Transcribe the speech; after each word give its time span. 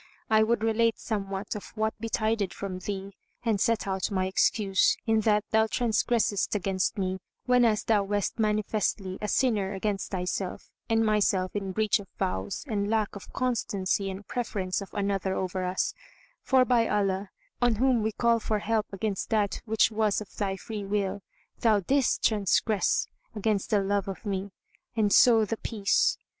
I 0.31 0.41
would 0.41 0.63
relate 0.63 0.97
somewhat 0.97 1.55
of 1.55 1.73
what 1.77 1.93
betided 2.01 2.55
from 2.55 2.79
thee 2.79 3.11
and 3.43 3.61
set 3.61 3.85
out 3.85 4.09
my 4.09 4.25
excuse, 4.25 4.97
in 5.05 5.19
that 5.19 5.45
thou 5.51 5.67
transgressedst 5.67 6.55
against 6.55 6.97
me, 6.97 7.19
whenas 7.45 7.83
thou 7.83 8.01
wast 8.01 8.39
manifestly 8.39 9.19
a 9.21 9.27
sinner 9.27 9.73
against 9.75 10.09
thyself 10.09 10.71
and 10.89 11.05
myself 11.05 11.55
in 11.55 11.71
breach 11.71 11.99
of 11.99 12.07
vows 12.17 12.63
and 12.67 12.89
lack 12.89 13.15
of 13.15 13.31
constancy 13.31 14.09
and 14.09 14.27
preference 14.27 14.81
of 14.81 14.91
another 14.95 15.35
over 15.35 15.63
us; 15.63 15.93
for, 16.41 16.65
by 16.65 16.87
Allah, 16.87 17.29
on 17.61 17.75
whom 17.75 18.01
we 18.01 18.11
call 18.11 18.39
for 18.39 18.57
help 18.57 18.87
against 18.91 19.29
that 19.29 19.61
which 19.65 19.91
was 19.91 20.19
of 20.19 20.35
thy 20.35 20.57
free 20.57 20.83
will, 20.83 21.21
thou 21.59 21.79
didst 21.79 22.23
transgress 22.27 23.05
against 23.35 23.69
the 23.69 23.83
love 23.83 24.07
of 24.07 24.25
me; 24.25 24.49
and 24.95 25.13
so 25.13 25.45
The 25.45 25.57
Peace!" 25.57 26.17